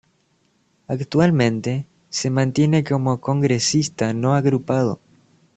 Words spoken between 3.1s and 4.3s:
congresista